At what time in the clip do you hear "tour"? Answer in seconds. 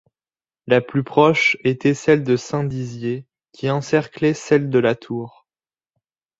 4.95-5.45